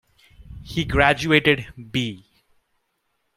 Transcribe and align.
He 0.63 0.83
graduated 0.83 1.67
B. 1.91 2.23